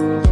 What 0.00 0.24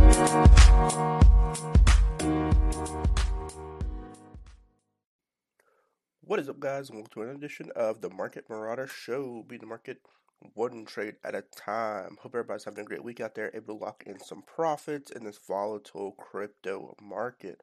is 6.39 6.49
up, 6.49 6.59
guys, 6.59 6.91
welcome 6.91 7.11
to 7.11 7.21
another 7.21 7.37
edition 7.37 7.71
of 7.77 8.01
the 8.01 8.09
Market 8.09 8.49
Marauder 8.49 8.87
Show. 8.87 9.45
Be 9.47 9.59
the 9.59 9.67
market 9.67 9.99
one 10.55 10.87
trade 10.87 11.17
at 11.23 11.35
a 11.35 11.45
time. 11.55 12.17
Hope 12.23 12.35
everybody's 12.35 12.65
having 12.65 12.81
a 12.81 12.85
great 12.85 13.05
week 13.05 13.21
out 13.21 13.35
there, 13.35 13.51
able 13.53 13.77
to 13.77 13.85
lock 13.85 14.05
in 14.07 14.19
some 14.19 14.41
profits 14.41 15.11
in 15.11 15.25
this 15.25 15.39
volatile 15.47 16.13
crypto 16.13 16.97
market. 17.03 17.61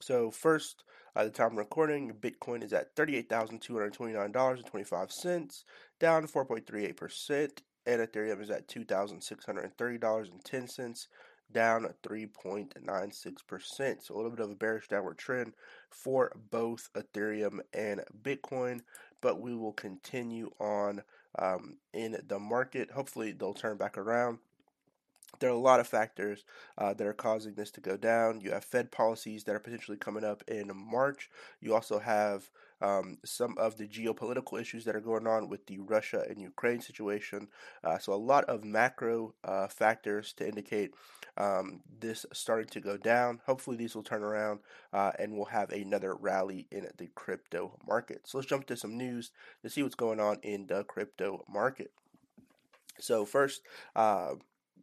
So, 0.00 0.32
first, 0.32 0.82
at 1.14 1.26
the 1.26 1.30
time 1.30 1.52
of 1.52 1.58
recording, 1.58 2.12
Bitcoin 2.14 2.64
is 2.64 2.72
at 2.72 2.96
$38,229.25, 2.96 5.64
down 6.00 6.26
4.38%, 6.26 7.62
and 7.86 8.00
Ethereum 8.00 8.42
is 8.42 8.50
at 8.50 8.66
$2,630.10, 8.66 11.06
down 11.52 11.92
3.96%. 12.02 14.02
So 14.02 14.14
a 14.14 14.16
little 14.16 14.30
bit 14.30 14.40
of 14.40 14.50
a 14.50 14.54
bearish 14.54 14.88
downward 14.88 15.18
trend 15.18 15.52
for 15.90 16.32
both 16.50 16.88
Ethereum 16.94 17.60
and 17.72 18.02
Bitcoin, 18.22 18.80
but 19.20 19.40
we 19.40 19.54
will 19.54 19.72
continue 19.72 20.50
on 20.58 21.02
um, 21.38 21.76
in 21.92 22.18
the 22.26 22.38
market. 22.38 22.90
Hopefully, 22.90 23.32
they'll 23.32 23.54
turn 23.54 23.76
back 23.76 23.98
around 23.98 24.38
there 25.40 25.50
are 25.50 25.54
a 25.54 25.58
lot 25.58 25.80
of 25.80 25.86
factors 25.86 26.44
uh, 26.78 26.94
that 26.94 27.06
are 27.06 27.12
causing 27.12 27.54
this 27.54 27.70
to 27.72 27.80
go 27.80 27.96
down. 27.96 28.40
You 28.40 28.52
have 28.52 28.64
Fed 28.64 28.90
policies 28.90 29.44
that 29.44 29.54
are 29.54 29.60
potentially 29.60 29.96
coming 29.96 30.24
up 30.24 30.42
in 30.48 30.70
March. 30.74 31.30
You 31.60 31.74
also 31.74 31.98
have 31.98 32.50
um, 32.80 33.18
some 33.24 33.56
of 33.58 33.76
the 33.76 33.86
geopolitical 33.86 34.60
issues 34.60 34.84
that 34.84 34.96
are 34.96 35.00
going 35.00 35.26
on 35.26 35.48
with 35.48 35.66
the 35.66 35.78
Russia 35.78 36.24
and 36.28 36.40
Ukraine 36.40 36.80
situation. 36.80 37.48
Uh, 37.82 37.98
so, 37.98 38.12
a 38.12 38.14
lot 38.14 38.44
of 38.44 38.64
macro 38.64 39.34
uh, 39.44 39.68
factors 39.68 40.32
to 40.34 40.46
indicate 40.46 40.92
um, 41.36 41.80
this 42.00 42.26
starting 42.32 42.68
to 42.68 42.80
go 42.80 42.96
down. 42.96 43.40
Hopefully, 43.46 43.76
these 43.76 43.94
will 43.94 44.02
turn 44.02 44.22
around 44.22 44.60
uh, 44.92 45.12
and 45.18 45.34
we'll 45.34 45.46
have 45.46 45.70
another 45.70 46.14
rally 46.14 46.66
in 46.70 46.86
the 46.96 47.08
crypto 47.14 47.78
market. 47.86 48.22
So, 48.24 48.38
let's 48.38 48.48
jump 48.48 48.66
to 48.66 48.76
some 48.76 48.96
news 48.96 49.30
to 49.62 49.70
see 49.70 49.82
what's 49.82 49.94
going 49.94 50.20
on 50.20 50.38
in 50.42 50.66
the 50.66 50.84
crypto 50.84 51.44
market. 51.48 51.90
So, 52.98 53.24
first, 53.24 53.62
uh, 53.94 54.34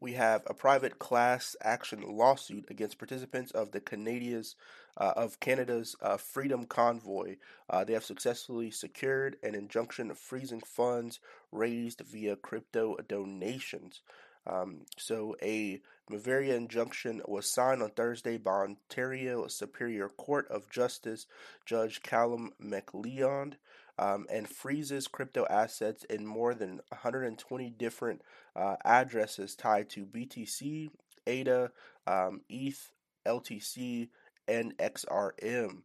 we 0.04 0.14
have 0.14 0.44
a 0.48 0.54
private 0.54 1.00
class 1.00 1.56
action 1.62 2.04
lawsuit 2.06 2.66
against 2.70 2.98
participants 2.98 3.52
of 3.52 3.72
the 3.72 3.80
Canadians 3.80 4.58
uh, 4.98 5.14
of 5.16 5.40
Canada's 5.40 5.96
uh, 6.02 6.18
Freedom 6.18 6.66
Convoy. 6.66 7.38
Uh, 7.70 7.86
they 7.86 7.94
have 7.94 8.04
successfully 8.04 8.70
secured 8.70 9.38
an 9.44 9.56
injunction 9.56 10.14
freezing 10.14 10.60
funds 10.60 11.22
raised 11.54 12.02
via 12.02 12.36
crypto 12.36 12.98
donations. 13.08 14.02
Um, 14.46 14.82
so 14.98 15.38
a 15.42 15.80
Mareva 16.12 16.54
injunction 16.54 17.22
was 17.26 17.54
signed 17.54 17.82
on 17.82 17.92
Thursday 17.92 18.38
by 18.38 18.52
Ontario 18.52 19.48
Superior 19.48 20.10
Court 20.10 20.50
of 20.50 20.70
Justice 20.70 21.28
Judge 21.66 22.04
Calum 22.04 22.52
MacLeod 22.60 23.56
um, 23.98 24.26
and 24.32 24.50
freezes 24.50 25.08
crypto 25.08 25.46
assets 25.50 26.04
in 26.06 26.26
more 26.26 26.54
than 26.54 26.82
120 26.90 27.70
different 27.72 28.22
uh, 28.56 28.76
addresses 28.84 29.56
tied 29.56 29.90
to 29.90 30.06
BTC, 30.06 30.90
ADA, 31.28 31.72
um, 32.08 32.42
ETH, 32.50 32.92
LTC, 33.26 34.10
and 34.48 34.78
XRM. 34.78 35.82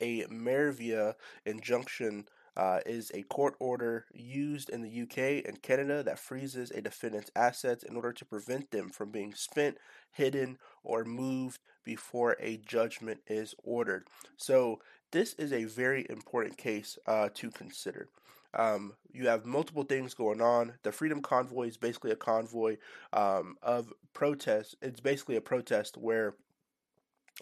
A 0.00 0.22
Mareva 0.24 1.14
injunction 1.44 2.26
uh, 2.56 2.78
is 2.86 3.10
a 3.12 3.22
court 3.22 3.54
order 3.58 4.06
used 4.14 4.70
in 4.70 4.82
the 4.82 5.02
UK 5.02 5.44
and 5.46 5.60
Canada 5.60 6.02
that 6.02 6.18
freezes 6.18 6.70
a 6.70 6.80
defendant's 6.80 7.30
assets 7.34 7.82
in 7.82 7.96
order 7.96 8.12
to 8.12 8.24
prevent 8.24 8.70
them 8.70 8.88
from 8.88 9.10
being 9.10 9.34
spent, 9.34 9.76
hidden, 10.12 10.58
or 10.82 11.04
moved 11.04 11.60
before 11.84 12.36
a 12.40 12.56
judgment 12.58 13.20
is 13.26 13.54
ordered. 13.62 14.06
So, 14.36 14.80
this 15.14 15.34
is 15.34 15.52
a 15.52 15.64
very 15.64 16.04
important 16.10 16.58
case 16.58 16.98
uh, 17.06 17.28
to 17.34 17.48
consider. 17.52 18.08
Um, 18.52 18.94
you 19.12 19.28
have 19.28 19.46
multiple 19.46 19.84
things 19.84 20.12
going 20.12 20.40
on. 20.40 20.72
The 20.82 20.90
Freedom 20.90 21.22
Convoy 21.22 21.68
is 21.68 21.76
basically 21.76 22.10
a 22.10 22.16
convoy 22.16 22.78
um, 23.12 23.56
of 23.62 23.92
protests. 24.12 24.74
It's 24.82 24.98
basically 24.98 25.36
a 25.36 25.40
protest 25.40 25.96
where 25.96 26.34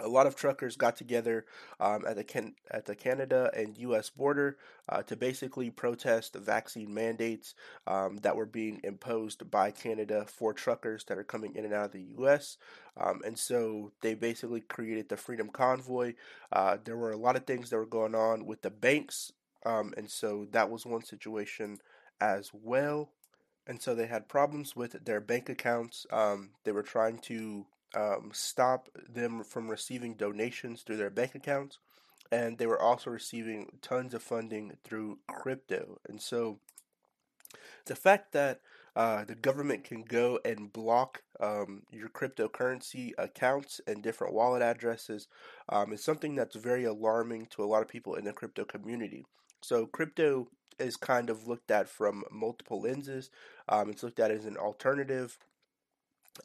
a 0.01 0.09
lot 0.09 0.27
of 0.27 0.35
truckers 0.35 0.77
got 0.77 0.97
together 0.97 1.45
um, 1.79 2.05
at 2.07 2.17
the 2.17 2.25
Can- 2.25 2.55
at 2.71 2.87
the 2.87 2.95
Canada 2.95 3.51
and 3.55 3.77
U.S. 3.79 4.09
border 4.09 4.57
uh, 4.89 5.03
to 5.03 5.17
basically 5.17 5.71
protest 5.71 6.35
vaccine 6.35 6.93
mandates 6.95 7.55
um, 7.87 8.17
that 8.19 8.37
were 8.37 8.47
being 8.47 8.81
imposed 8.85 9.51
by 9.51 9.71
Canada 9.71 10.25
for 10.27 10.55
truckers 10.55 11.05
that 11.05 11.19
are 11.19 11.25
coming 11.25 11.55
in 11.55 11.65
and 11.65 11.75
out 11.75 11.87
of 11.87 11.93
the 11.93 12.07
U.S. 12.17 12.57
Um, 12.97 13.21
and 13.25 13.39
so 13.39 13.93
they 14.01 14.15
basically 14.15 14.61
created 14.61 15.09
the 15.09 15.17
Freedom 15.17 15.49
Convoy. 15.49 16.15
Uh, 16.51 16.79
there 16.83 16.97
were 16.97 17.13
a 17.13 17.17
lot 17.17 17.37
of 17.37 17.45
things 17.47 17.71
that 17.71 17.77
were 17.77 17.87
going 17.87 18.15
on 18.15 18.47
with 18.47 18.63
the 18.63 18.71
banks, 18.71 19.33
um, 19.67 19.93
and 19.97 20.11
so 20.11 20.47
that 20.53 20.71
was 20.71 20.87
one 20.87 21.05
situation 21.05 21.79
as 22.21 22.51
well. 22.53 23.11
And 23.67 23.81
so 23.81 23.95
they 23.95 24.07
had 24.07 24.29
problems 24.29 24.75
with 24.75 25.05
their 25.05 25.21
bank 25.21 25.49
accounts. 25.49 26.07
Um, 26.11 26.51
they 26.65 26.73
were 26.73 26.83
trying 26.83 27.19
to 27.21 27.67
um, 27.95 28.31
stop 28.33 28.89
them 29.09 29.45
from 29.45 29.71
receiving 29.71 30.15
donations 30.15 30.83
through 30.83 30.97
their 30.97 31.11
bank 31.11 31.35
accounts, 31.35 31.79
and 32.31 32.59
they 32.59 32.67
were 32.67 32.81
also 32.81 33.11
receiving 33.11 33.79
tons 33.83 34.15
of 34.15 34.23
funding 34.23 34.73
through 34.85 35.19
crypto. 35.27 35.99
And 36.09 36.21
so, 36.21 36.59
the 37.87 37.97
fact 37.97 38.33
that 38.33 38.61
uh, 38.95 39.25
the 39.25 39.35
government 39.35 39.85
can 39.85 40.03
go 40.03 40.39
and 40.45 40.73
block 40.73 41.23
um, 41.41 41.83
your 41.91 42.09
cryptocurrency 42.09 43.13
accounts 43.19 43.81
and 43.87 44.03
different 44.03 44.35
wallet 44.35 44.63
addresses 44.63 45.29
um, 45.69 45.93
is 45.93 46.05
something 46.05 46.35
that's 46.35 46.57
very 46.57 46.85
alarming 46.85 47.47
to 47.51 47.63
a 47.63 47.67
lot 47.67 47.83
of 47.83 47.89
people 47.89 48.15
in 48.15 48.25
the 48.25 48.33
crypto 48.33 48.65
community. 48.65 49.25
So, 49.61 49.87
crypto 49.87 50.49
is 50.79 50.97
kind 50.97 51.31
of 51.31 51.47
looked 51.47 51.71
at 51.71 51.89
from 51.89 52.25
multiple 52.31 52.81
lenses. 52.83 53.31
Um, 53.69 53.91
it's 53.91 54.03
looked 54.03 54.21
at 54.21 54.31
as 54.31 54.47
an 54.47 54.57
alternative 54.57 55.39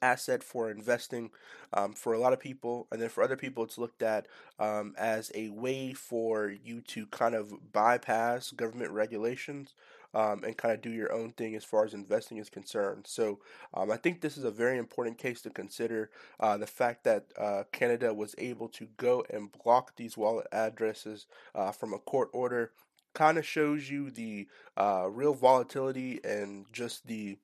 asset 0.01 0.43
for 0.43 0.69
investing 0.69 1.29
um, 1.73 1.93
for 1.93 2.13
a 2.13 2.19
lot 2.19 2.33
of 2.33 2.39
people 2.39 2.87
and 2.91 3.01
then 3.01 3.09
for 3.09 3.23
other 3.23 3.37
people 3.37 3.63
it's 3.63 3.77
looked 3.77 4.01
at 4.01 4.27
um, 4.59 4.93
as 4.97 5.31
a 5.35 5.49
way 5.49 5.93
for 5.93 6.49
you 6.49 6.81
to 6.81 7.05
kind 7.07 7.35
of 7.35 7.71
bypass 7.71 8.51
government 8.51 8.91
regulations 8.91 9.73
um, 10.13 10.43
and 10.43 10.57
kind 10.57 10.73
of 10.73 10.81
do 10.81 10.89
your 10.89 11.11
own 11.11 11.31
thing 11.31 11.55
as 11.55 11.63
far 11.63 11.83
as 11.83 11.93
investing 11.93 12.37
is 12.37 12.49
concerned. 12.49 13.05
So 13.07 13.39
um, 13.73 13.91
i 13.91 13.97
think 13.97 14.21
this 14.21 14.37
is 14.37 14.43
a 14.43 14.51
very 14.51 14.77
important 14.77 15.17
case 15.17 15.41
to 15.41 15.49
consider 15.49 16.09
uh, 16.39 16.57
the 16.57 16.67
fact 16.67 17.03
that 17.03 17.25
uh, 17.37 17.63
canada 17.71 18.13
was 18.13 18.35
able 18.37 18.69
to 18.69 18.87
go 18.97 19.25
and 19.29 19.51
block 19.63 19.95
these 19.95 20.17
wallet 20.17 20.47
addresses 20.51 21.27
uh, 21.55 21.71
from 21.71 21.93
a 21.93 21.99
court 21.99 22.29
order 22.33 22.71
kind 23.13 23.39
of 23.39 23.45
shows 23.45 23.89
you 23.89 24.11
the 24.11 24.47
uh, 24.77 25.07
real 25.09 25.33
volatility 25.33 26.19
and 26.23 26.65
just 26.71 27.07
the 27.07 27.37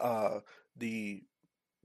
uh, 0.00 0.40
the 0.78 1.22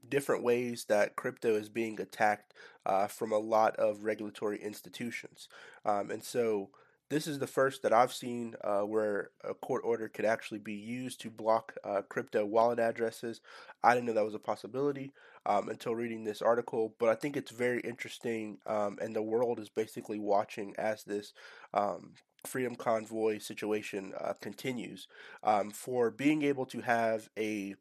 different 0.07 0.43
ways 0.43 0.85
that 0.89 1.15
crypto 1.15 1.55
is 1.55 1.69
being 1.69 1.99
attacked 1.99 2.53
uh, 2.85 3.07
from 3.07 3.31
a 3.31 3.37
lot 3.37 3.75
of 3.77 4.03
regulatory 4.03 4.61
institutions. 4.61 5.47
Um, 5.85 6.11
and 6.11 6.23
so 6.23 6.69
this 7.09 7.27
is 7.27 7.39
the 7.39 7.47
first 7.47 7.83
that 7.83 7.93
I've 7.93 8.13
seen 8.13 8.55
uh, 8.63 8.81
where 8.81 9.29
a 9.43 9.53
court 9.53 9.83
order 9.85 10.07
could 10.07 10.25
actually 10.25 10.59
be 10.59 10.73
used 10.73 11.21
to 11.21 11.29
block 11.29 11.75
uh, 11.83 12.01
crypto 12.09 12.45
wallet 12.45 12.79
addresses. 12.79 13.39
I 13.83 13.93
didn't 13.93 14.07
know 14.07 14.13
that 14.13 14.25
was 14.25 14.33
a 14.33 14.39
possibility 14.39 15.13
um, 15.45 15.69
until 15.69 15.95
reading 15.95 16.23
this 16.23 16.41
article, 16.41 16.95
but 16.99 17.09
I 17.09 17.15
think 17.15 17.37
it's 17.37 17.51
very 17.51 17.81
interesting, 17.81 18.57
um, 18.65 18.97
and 19.01 19.15
the 19.15 19.21
world 19.21 19.59
is 19.59 19.69
basically 19.69 20.19
watching 20.19 20.73
as 20.77 21.03
this 21.03 21.33
um, 21.73 22.13
Freedom 22.45 22.75
Convoy 22.75 23.37
situation 23.37 24.13
uh, 24.19 24.33
continues. 24.41 25.07
Um, 25.43 25.69
for 25.69 26.09
being 26.09 26.41
able 26.41 26.65
to 26.67 26.81
have 26.81 27.29
a 27.37 27.75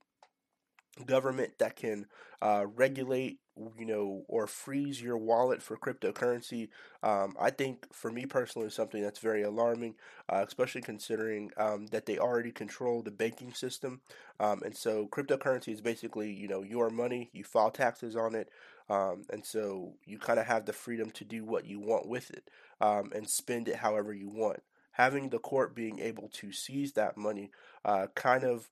government 1.06 1.53
that 1.59 1.77
can 1.77 2.06
uh, 2.43 2.65
regulate 2.75 3.39
you 3.79 3.85
know 3.85 4.25
or 4.29 4.47
freeze 4.47 5.00
your 5.00 5.19
wallet 5.19 5.62
for 5.62 5.77
cryptocurrency 5.77 6.69
um, 7.03 7.35
i 7.39 7.50
think 7.50 7.87
for 7.93 8.11
me 8.11 8.25
personally 8.25 8.71
something 8.71 9.03
that's 9.03 9.19
very 9.19 9.43
alarming 9.43 9.94
uh, 10.31 10.43
especially 10.47 10.81
considering 10.81 11.50
um, 11.59 11.87
that 11.89 12.06
they 12.06 12.19
already 12.19 12.50
control 12.50 13.03
the 13.03 13.11
banking 13.11 13.53
system 13.53 14.00
um, 14.41 14.62
and 14.65 14.75
so 14.77 15.06
cryptocurrency 15.09 15.69
is 15.69 15.81
basically 15.81 16.33
you 16.33 16.49
know 16.49 16.62
your 16.62 16.89
money 16.89 17.29
you 17.33 17.44
file 17.44 17.71
taxes 17.71 18.17
on 18.17 18.35
it 18.35 18.49
um, 18.89 19.25
and 19.31 19.44
so 19.44 19.94
you 20.05 20.19
kind 20.19 20.39
of 20.39 20.47
have 20.47 20.67
the 20.67 20.73
freedom 20.73 21.11
to 21.11 21.25
do 21.25 21.44
what 21.44 21.67
you 21.67 21.79
want 21.79 22.06
with 22.09 22.31
it 22.31 22.49
um, 22.81 23.11
and 23.15 23.29
spend 23.29 23.69
it 23.69 23.77
however 23.77 24.12
you 24.12 24.29
want. 24.29 24.61
Having 24.97 25.31
the 25.31 25.39
court 25.39 25.75
being 25.75 26.00
able 26.00 26.29
to 26.35 26.53
seize 26.53 26.93
that 26.93 27.17
money 27.17 27.50
uh, 27.85 28.09
kind 28.15 28.44
of 28.44 28.69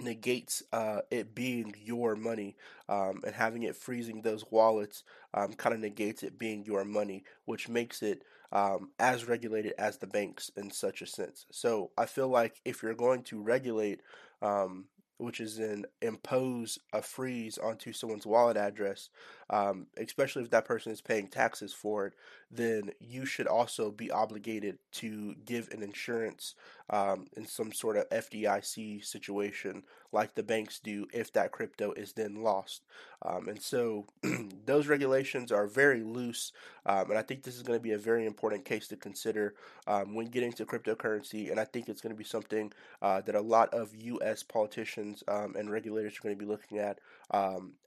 negates 0.00 0.62
uh, 0.72 1.00
it 1.10 1.34
being 1.34 1.74
your 1.84 2.16
money 2.16 2.56
um, 2.88 3.20
and 3.24 3.34
having 3.34 3.62
it 3.62 3.76
freezing 3.76 4.22
those 4.22 4.44
wallets 4.50 5.04
um, 5.34 5.52
kind 5.52 5.74
of 5.74 5.80
negates 5.80 6.22
it 6.22 6.38
being 6.38 6.64
your 6.64 6.84
money 6.84 7.24
which 7.44 7.68
makes 7.68 8.02
it 8.02 8.22
um, 8.52 8.90
as 8.98 9.26
regulated 9.26 9.74
as 9.78 9.98
the 9.98 10.06
banks 10.06 10.50
in 10.56 10.70
such 10.70 11.02
a 11.02 11.06
sense. 11.06 11.46
So 11.50 11.90
i 11.98 12.06
feel 12.06 12.28
like 12.28 12.60
if 12.64 12.82
you're 12.82 12.94
going 12.94 13.22
to 13.24 13.40
regulate 13.40 14.00
um, 14.42 14.86
which 15.18 15.40
is 15.40 15.56
then 15.58 15.84
impose 16.02 16.78
a 16.92 17.00
freeze 17.00 17.58
onto 17.58 17.92
someone's 17.92 18.26
wallet 18.26 18.56
address, 18.56 19.10
um, 19.54 19.86
especially 19.96 20.42
if 20.42 20.50
that 20.50 20.64
person 20.64 20.90
is 20.90 21.00
paying 21.00 21.28
taxes 21.28 21.72
for 21.72 22.08
it, 22.08 22.14
then 22.50 22.90
you 22.98 23.24
should 23.24 23.46
also 23.46 23.92
be 23.92 24.10
obligated 24.10 24.78
to 24.90 25.36
give 25.44 25.68
an 25.70 25.80
insurance 25.80 26.56
um, 26.90 27.26
in 27.36 27.46
some 27.46 27.72
sort 27.72 27.96
of 27.96 28.08
FDIC 28.10 29.04
situation, 29.04 29.84
like 30.12 30.34
the 30.34 30.42
banks 30.42 30.80
do, 30.80 31.06
if 31.12 31.32
that 31.32 31.52
crypto 31.52 31.92
is 31.92 32.12
then 32.12 32.42
lost. 32.42 32.82
Um, 33.22 33.48
and 33.48 33.62
so 33.62 34.06
those 34.66 34.88
regulations 34.88 35.50
are 35.50 35.66
very 35.66 36.02
loose, 36.02 36.52
um, 36.84 37.10
and 37.10 37.18
I 37.18 37.22
think 37.22 37.42
this 37.42 37.56
is 37.56 37.62
going 37.62 37.78
to 37.78 37.82
be 37.82 37.92
a 37.92 37.98
very 37.98 38.26
important 38.26 38.64
case 38.64 38.88
to 38.88 38.96
consider 38.96 39.54
um, 39.86 40.14
when 40.14 40.26
getting 40.26 40.52
to 40.54 40.66
cryptocurrency. 40.66 41.50
And 41.50 41.58
I 41.58 41.64
think 41.64 41.88
it's 41.88 42.00
going 42.00 42.14
to 42.14 42.18
be 42.18 42.24
something 42.24 42.72
uh, 43.00 43.22
that 43.22 43.34
a 43.34 43.40
lot 43.40 43.72
of 43.72 43.94
U.S. 43.94 44.42
politicians 44.42 45.22
um, 45.28 45.54
and 45.56 45.70
regulators 45.70 46.18
are 46.18 46.22
going 46.22 46.36
to 46.36 46.44
be 46.44 46.50
looking 46.50 46.78
at 46.78 46.98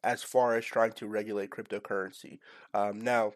as 0.03 0.23
far 0.23 0.55
as 0.55 0.65
trying 0.65 0.93
to 0.93 1.07
regulate 1.07 1.51
cryptocurrency. 1.57 2.39
Um, 2.74 3.01
now, 3.01 3.33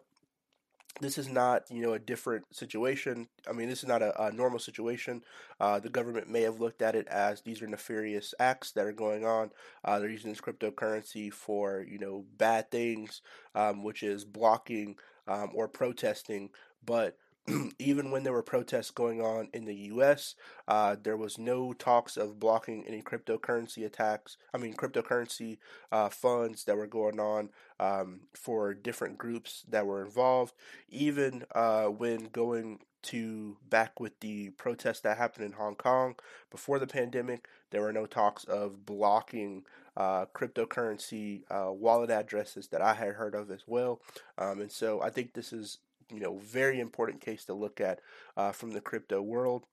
this 1.00 1.16
is 1.16 1.28
not, 1.28 1.62
you 1.70 1.80
know, 1.82 1.94
a 1.94 1.98
different 1.98 2.44
situation. 2.54 3.26
I 3.48 3.52
mean, 3.52 3.68
this 3.68 3.82
is 3.82 3.88
not 3.88 4.02
a, 4.02 4.24
a 4.24 4.32
normal 4.32 4.58
situation. 4.58 5.22
Uh, 5.58 5.80
the 5.80 5.88
government 5.88 6.28
may 6.28 6.42
have 6.42 6.60
looked 6.60 6.82
at 6.82 6.94
it 6.94 7.08
as 7.08 7.40
these 7.40 7.62
are 7.62 7.66
nefarious 7.66 8.34
acts 8.38 8.72
that 8.72 8.86
are 8.86 8.92
going 8.92 9.24
on. 9.24 9.50
Uh, 9.84 9.98
they're 9.98 10.10
using 10.10 10.30
this 10.30 10.40
cryptocurrency 10.40 11.32
for, 11.32 11.84
you 11.88 11.98
know, 11.98 12.24
bad 12.36 12.70
things, 12.70 13.22
um, 13.54 13.82
which 13.82 14.02
is 14.02 14.24
blocking 14.24 14.96
um, 15.26 15.50
or 15.54 15.66
protesting. 15.66 16.50
But 16.84 17.16
even 17.78 18.10
when 18.10 18.22
there 18.22 18.32
were 18.32 18.42
protests 18.42 18.90
going 18.90 19.20
on 19.20 19.48
in 19.52 19.64
the 19.64 19.74
U.S., 19.74 20.34
uh, 20.68 20.96
there 21.02 21.16
was 21.16 21.38
no 21.38 21.72
talks 21.72 22.16
of 22.16 22.38
blocking 22.38 22.84
any 22.86 23.02
cryptocurrency 23.02 23.84
attacks. 23.84 24.36
I 24.54 24.58
mean, 24.58 24.74
cryptocurrency 24.74 25.58
uh, 25.90 26.08
funds 26.08 26.64
that 26.64 26.76
were 26.76 26.86
going 26.86 27.18
on 27.18 27.50
um, 27.80 28.20
for 28.34 28.74
different 28.74 29.18
groups 29.18 29.64
that 29.68 29.86
were 29.86 30.04
involved. 30.04 30.54
Even 30.88 31.44
uh, 31.54 31.86
when 31.86 32.28
going 32.32 32.80
to 33.02 33.56
back 33.68 33.98
with 33.98 34.20
the 34.20 34.50
protests 34.50 35.00
that 35.00 35.18
happened 35.18 35.44
in 35.44 35.52
Hong 35.52 35.74
Kong 35.74 36.14
before 36.50 36.78
the 36.78 36.86
pandemic, 36.86 37.48
there 37.70 37.82
were 37.82 37.92
no 37.92 38.06
talks 38.06 38.44
of 38.44 38.86
blocking 38.86 39.64
uh, 39.96 40.26
cryptocurrency 40.26 41.42
uh, 41.50 41.72
wallet 41.72 42.10
addresses 42.10 42.68
that 42.68 42.80
I 42.80 42.94
had 42.94 43.14
heard 43.14 43.34
of 43.34 43.50
as 43.50 43.64
well. 43.66 44.00
Um, 44.38 44.60
and 44.60 44.70
so 44.70 45.02
I 45.02 45.10
think 45.10 45.34
this 45.34 45.52
is 45.52 45.78
you 46.12 46.20
know 46.20 46.38
very 46.38 46.80
important 46.80 47.20
case 47.20 47.44
to 47.46 47.54
look 47.54 47.80
at 47.80 48.00
uh, 48.36 48.52
from 48.52 48.72
the 48.72 48.80
crypto 48.80 49.22
world 49.22 49.64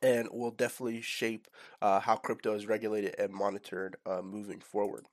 and 0.00 0.28
will 0.32 0.50
definitely 0.50 1.00
shape 1.00 1.48
uh, 1.82 2.00
how 2.00 2.16
crypto 2.16 2.54
is 2.54 2.66
regulated 2.66 3.14
and 3.18 3.32
monitored 3.32 3.96
uh, 4.06 4.22
moving 4.22 4.60
forward. 4.60 5.06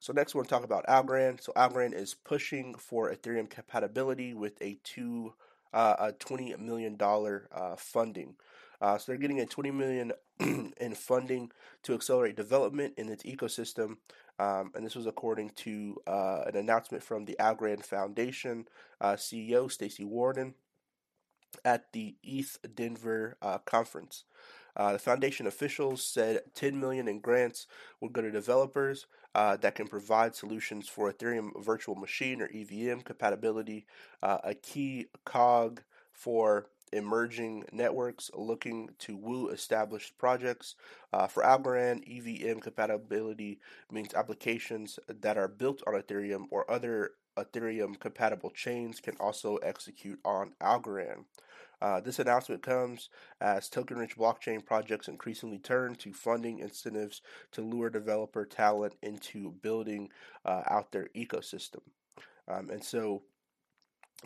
So 0.00 0.12
next, 0.12 0.34
we're 0.34 0.40
going 0.44 0.46
to 0.46 0.50
talk 0.50 0.64
about 0.64 0.86
Algorand. 0.86 1.42
So 1.42 1.52
Algorand 1.54 1.94
is 1.94 2.14
pushing 2.14 2.74
for 2.74 3.10
Ethereum 3.12 3.48
compatibility 3.48 4.34
with 4.34 4.60
a 4.60 4.78
two 4.84 5.34
uh, 5.72 5.96
a 5.98 6.12
twenty 6.12 6.54
million 6.56 6.96
dollar 6.96 7.48
uh, 7.52 7.76
funding. 7.76 8.36
Uh, 8.80 8.98
so 8.98 9.04
they're 9.12 9.20
getting 9.20 9.40
a 9.40 9.46
twenty 9.46 9.70
million 9.70 10.12
in 10.40 10.94
funding 10.94 11.50
to 11.82 11.94
accelerate 11.94 12.36
development 12.36 12.94
in 12.96 13.08
its 13.08 13.22
ecosystem 13.24 13.96
um, 14.38 14.72
and 14.74 14.84
this 14.84 14.96
was 14.96 15.06
according 15.06 15.50
to 15.50 15.96
uh, 16.06 16.42
an 16.46 16.56
announcement 16.56 17.02
from 17.02 17.24
the 17.24 17.36
Algorand 17.38 17.84
Foundation 17.84 18.66
uh, 19.00 19.14
CEO 19.14 19.66
Staci 19.66 20.04
Warden 20.04 20.54
at 21.64 21.92
the 21.92 22.16
ETH 22.22 22.58
Denver 22.74 23.36
uh, 23.40 23.58
conference. 23.58 24.24
Uh, 24.76 24.92
the 24.92 24.98
foundation 24.98 25.46
officials 25.46 26.04
said 26.04 26.40
10 26.54 26.78
million 26.80 27.06
in 27.06 27.20
grants 27.20 27.66
will 28.00 28.08
go 28.08 28.20
to 28.20 28.30
developers 28.30 29.06
uh, 29.34 29.56
that 29.56 29.74
can 29.74 29.86
provide 29.86 30.34
solutions 30.34 30.88
for 30.88 31.12
Ethereum 31.12 31.50
virtual 31.62 31.94
machine 31.94 32.42
or 32.42 32.50
EVM 32.52 33.00
compatibility, 33.00 33.86
uh, 34.22 34.38
a 34.42 34.54
key 34.54 35.06
cog 35.24 35.82
for 36.12 36.66
emerging 36.94 37.64
networks 37.72 38.30
looking 38.34 38.90
to 38.98 39.16
woo 39.16 39.48
established 39.48 40.16
projects. 40.18 40.74
Uh, 41.12 41.26
for 41.26 41.42
Algorand, 41.42 42.02
EVM 42.06 42.60
compatibility 42.60 43.60
means 43.90 44.14
applications 44.14 44.98
that 45.08 45.36
are 45.36 45.48
built 45.48 45.82
on 45.86 45.94
Ethereum 45.94 46.44
or 46.50 46.70
other 46.70 47.12
Ethereum 47.36 47.98
compatible 47.98 48.50
chains 48.50 49.00
can 49.00 49.16
also 49.18 49.56
execute 49.56 50.20
on 50.24 50.52
Algorand. 50.60 51.24
Uh, 51.82 52.00
this 52.00 52.18
announcement 52.18 52.62
comes 52.62 53.10
as 53.40 53.68
token 53.68 53.98
rich 53.98 54.16
blockchain 54.16 54.64
projects 54.64 55.08
increasingly 55.08 55.58
turn 55.58 55.94
to 55.96 56.12
funding 56.12 56.60
incentives 56.60 57.20
to 57.52 57.60
lure 57.60 57.90
developer 57.90 58.46
talent 58.46 58.94
into 59.02 59.50
building 59.60 60.08
uh, 60.44 60.62
out 60.66 60.92
their 60.92 61.08
ecosystem. 61.16 61.80
Um, 62.48 62.70
and 62.70 62.82
so 62.82 63.22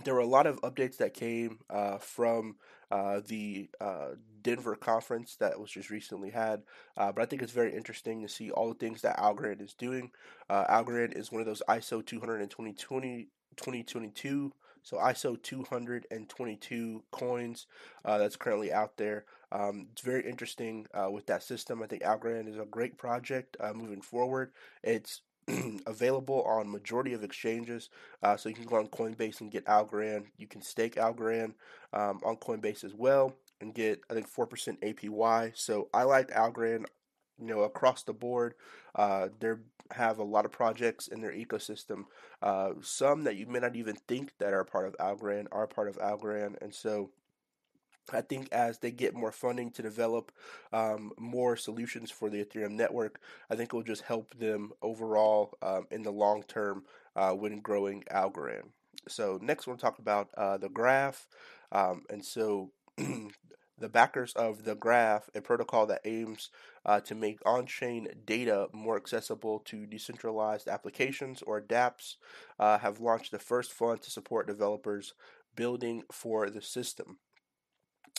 there 0.04 0.14
were 0.14 0.20
a 0.20 0.26
lot 0.26 0.46
of 0.46 0.60
updates 0.62 0.98
that 0.98 1.14
came 1.14 1.58
uh, 1.70 1.98
from 1.98 2.56
uh, 2.90 3.20
the 3.26 3.68
uh, 3.80 4.10
Denver 4.42 4.76
conference 4.76 5.36
that 5.36 5.60
was 5.60 5.70
just 5.70 5.90
recently 5.90 6.30
had. 6.30 6.62
Uh, 6.96 7.12
but 7.12 7.22
I 7.22 7.26
think 7.26 7.42
it's 7.42 7.52
very 7.52 7.74
interesting 7.74 8.22
to 8.22 8.28
see 8.28 8.50
all 8.50 8.68
the 8.68 8.74
things 8.74 9.02
that 9.02 9.18
Algorand 9.18 9.60
is 9.60 9.74
doing. 9.74 10.10
Uh, 10.48 10.64
Algorand 10.66 11.16
is 11.16 11.32
one 11.32 11.40
of 11.40 11.46
those 11.46 11.62
ISO 11.68 12.04
220 12.04 13.28
2022, 13.56 14.52
so 14.84 14.96
ISO 14.98 15.42
222 15.42 17.02
coins 17.10 17.66
uh, 18.04 18.18
that's 18.18 18.36
currently 18.36 18.72
out 18.72 18.96
there. 18.96 19.24
Um, 19.50 19.88
it's 19.90 20.02
very 20.02 20.28
interesting 20.28 20.86
with 21.10 21.26
that 21.26 21.42
system. 21.42 21.82
I 21.82 21.86
think 21.86 22.02
Algorand 22.02 22.48
is 22.48 22.58
a 22.58 22.64
great 22.64 22.96
project 22.96 23.56
moving 23.74 24.00
forward. 24.00 24.52
It's 24.84 25.22
available 25.86 26.42
on 26.42 26.70
majority 26.70 27.12
of 27.12 27.24
exchanges. 27.24 27.90
Uh, 28.22 28.36
so 28.36 28.48
you 28.48 28.54
can 28.54 28.64
go 28.64 28.76
on 28.76 28.88
Coinbase 28.88 29.40
and 29.40 29.50
get 29.50 29.64
Algorand. 29.66 30.26
You 30.36 30.46
can 30.46 30.62
stake 30.62 30.96
Algorand 30.96 31.54
um, 31.92 32.20
on 32.24 32.36
Coinbase 32.36 32.84
as 32.84 32.94
well 32.94 33.34
and 33.60 33.74
get 33.74 34.00
I 34.10 34.14
think 34.14 34.28
four 34.28 34.46
percent 34.46 34.80
APY. 34.80 35.52
So 35.56 35.88
I 35.92 36.04
like 36.04 36.28
Algorand. 36.28 36.86
You 37.40 37.46
know, 37.46 37.60
across 37.60 38.02
the 38.02 38.12
board, 38.12 38.54
uh, 38.96 39.28
they 39.38 39.52
have 39.92 40.18
a 40.18 40.24
lot 40.24 40.44
of 40.44 40.50
projects 40.50 41.06
in 41.06 41.20
their 41.20 41.32
ecosystem. 41.32 42.04
Uh, 42.42 42.70
some 42.82 43.24
that 43.24 43.36
you 43.36 43.46
may 43.46 43.60
not 43.60 43.76
even 43.76 43.94
think 44.08 44.32
that 44.38 44.52
are 44.52 44.64
part 44.64 44.88
of 44.88 44.96
Algorand 44.98 45.46
are 45.52 45.68
part 45.68 45.88
of 45.88 45.98
Algorand, 45.98 46.60
and 46.60 46.74
so 46.74 47.10
I 48.12 48.20
think 48.20 48.48
as 48.52 48.78
they 48.78 48.90
get 48.90 49.14
more 49.14 49.32
funding 49.32 49.70
to 49.72 49.82
develop 49.82 50.32
um, 50.72 51.12
more 51.18 51.56
solutions 51.56 52.10
for 52.10 52.30
the 52.30 52.44
Ethereum 52.44 52.72
network, 52.72 53.20
I 53.50 53.56
think 53.56 53.72
it 53.72 53.76
will 53.76 53.82
just 53.82 54.02
help 54.02 54.34
them 54.38 54.72
overall 54.82 55.56
um, 55.62 55.86
in 55.90 56.02
the 56.02 56.12
long 56.12 56.42
term 56.42 56.84
uh, 57.16 57.32
when 57.32 57.60
growing 57.60 58.04
Algorand. 58.10 58.68
So 59.08 59.38
next, 59.42 59.66
we'll 59.66 59.76
talk 59.76 59.98
about 59.98 60.28
uh, 60.36 60.58
the 60.58 60.68
graph, 60.68 61.28
um, 61.72 62.04
and 62.10 62.24
so. 62.24 62.72
the 63.80 63.88
backers 63.88 64.32
of 64.32 64.64
the 64.64 64.74
graph, 64.74 65.30
a 65.34 65.40
protocol 65.40 65.86
that 65.86 66.00
aims 66.04 66.50
uh, 66.84 67.00
to 67.00 67.14
make 67.14 67.38
on 67.46 67.66
chain 67.66 68.08
data 68.26 68.66
more 68.72 68.96
accessible 68.96 69.60
to 69.60 69.86
decentralized 69.86 70.68
applications 70.68 71.42
or 71.42 71.60
dApps, 71.60 72.16
uh, 72.58 72.78
have 72.78 73.00
launched 73.00 73.30
the 73.30 73.38
first 73.38 73.72
fund 73.72 74.02
to 74.02 74.10
support 74.10 74.46
developers 74.46 75.14
building 75.54 76.02
for 76.10 76.50
the 76.50 76.62
system. 76.62 77.18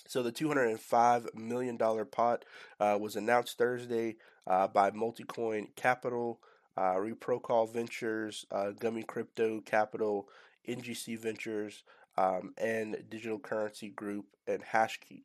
So 0.10 0.24
the 0.24 0.32
$205 0.32 1.36
million 1.36 1.78
pot 1.78 2.44
uh, 2.80 2.98
was 3.00 3.16
announced 3.16 3.60
Thursday 3.60 4.16
uh, 4.48 4.68
by 4.68 4.90
Multicoin 4.90 5.68
Capital, 5.76 6.40
uh, 6.76 6.98
Reciprocal 7.00 7.68
Ventures, 7.68 8.44
uh, 8.52 8.72
Gumi 8.80 9.06
Crypto 9.06 9.62
Capital, 9.62 10.28
NGC 10.68 11.20
Ventures, 11.20 11.84
um, 12.18 12.56
and 12.58 13.04
Digital 13.08 13.38
Currency 13.38 13.90
Group 13.90 14.26
and 14.48 14.64
Hashkey. 14.64 15.22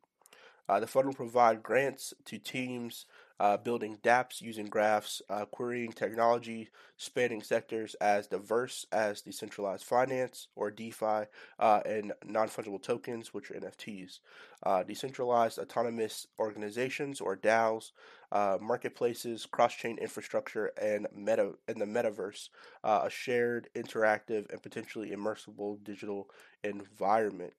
Uh, 0.69 0.79
the 0.79 0.85
fund 0.85 1.07
will 1.07 1.15
provide 1.15 1.63
grants 1.63 2.13
to 2.25 2.37
teams 2.37 3.07
uh, 3.39 3.57
building 3.57 3.97
dApps 4.03 4.41
using 4.41 4.67
graphs, 4.67 5.21
uh, 5.29 5.45
querying 5.45 5.91
technology 5.91 6.69
spanning 6.97 7.41
sectors 7.41 7.93
as 7.95 8.27
diverse 8.27 8.85
as 8.91 9.21
decentralized 9.21 9.83
finance 9.83 10.47
or 10.55 10.71
DeFi 10.71 11.25
uh, 11.59 11.81
and 11.85 12.13
non 12.25 12.47
fungible 12.47 12.81
tokens, 12.81 13.33
which 13.33 13.51
are 13.51 13.55
NFTs, 13.55 14.19
uh, 14.63 14.83
decentralized 14.83 15.59
autonomous 15.59 16.27
organizations 16.39 17.19
or 17.19 17.35
DAOs, 17.35 17.91
uh, 18.31 18.57
marketplaces, 18.61 19.45
cross 19.45 19.75
chain 19.75 19.97
infrastructure, 19.97 20.71
and 20.81 21.07
meta 21.15 21.53
in 21.67 21.79
the 21.79 21.85
metaverse, 21.85 22.49
a 22.83 23.09
shared, 23.09 23.69
interactive, 23.75 24.49
and 24.51 24.61
potentially 24.61 25.11
immersible 25.11 25.77
digital 25.83 26.29
environment. 26.63 27.53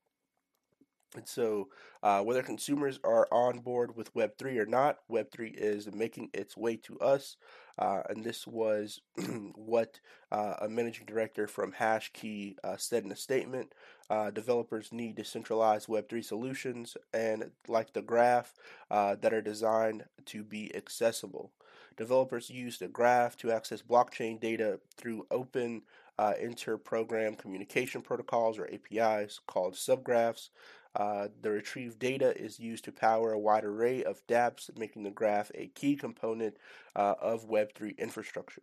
And 1.14 1.26
so, 1.26 1.68
uh, 2.02 2.22
whether 2.22 2.42
consumers 2.42 2.98
are 3.04 3.28
on 3.30 3.60
board 3.60 3.96
with 3.96 4.14
Web3 4.14 4.58
or 4.58 4.66
not, 4.66 4.98
Web3 5.10 5.54
is 5.54 5.92
making 5.92 6.30
its 6.34 6.56
way 6.56 6.76
to 6.76 6.98
us. 7.00 7.36
Uh, 7.78 8.02
and 8.08 8.24
this 8.24 8.46
was 8.46 9.00
what 9.54 10.00
uh, 10.32 10.54
a 10.60 10.68
managing 10.68 11.06
director 11.06 11.46
from 11.46 11.72
HashKey 11.72 12.56
uh, 12.64 12.76
said 12.76 13.04
in 13.04 13.12
a 13.12 13.16
statement. 13.16 13.72
Uh, 14.08 14.30
developers 14.30 14.92
need 14.92 15.16
decentralized 15.16 15.88
Web3 15.88 16.24
solutions 16.24 16.96
and, 17.12 17.50
like 17.68 17.92
the 17.92 18.02
graph, 18.02 18.54
uh, 18.90 19.16
that 19.20 19.34
are 19.34 19.42
designed 19.42 20.04
to 20.26 20.42
be 20.42 20.74
accessible. 20.74 21.52
Developers 21.96 22.50
use 22.50 22.78
the 22.78 22.88
graph 22.88 23.36
to 23.38 23.50
access 23.50 23.82
blockchain 23.82 24.38
data 24.38 24.80
through 24.96 25.26
open 25.30 25.82
uh, 26.18 26.32
inter-program 26.40 27.34
communication 27.34 28.02
protocols 28.02 28.58
or 28.58 28.68
APIs 28.72 29.40
called 29.46 29.74
subgraphs. 29.74 30.48
Uh, 30.96 31.28
the 31.42 31.50
retrieved 31.50 31.98
data 31.98 32.34
is 32.40 32.58
used 32.58 32.84
to 32.84 32.90
power 32.90 33.32
a 33.32 33.38
wide 33.38 33.64
array 33.64 34.02
of 34.02 34.26
dApps, 34.26 34.74
making 34.78 35.02
the 35.02 35.10
graph 35.10 35.50
a 35.54 35.66
key 35.68 35.94
component 35.94 36.56
uh, 36.94 37.14
of 37.20 37.48
Web3 37.50 37.98
infrastructure. 37.98 38.62